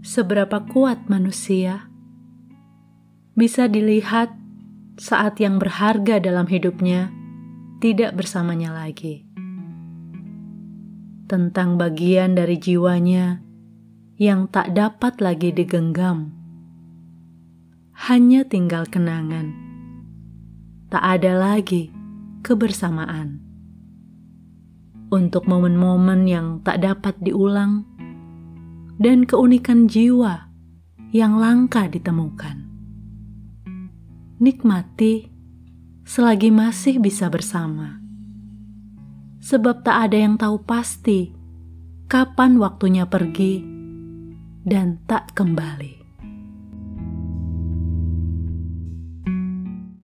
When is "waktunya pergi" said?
42.60-43.64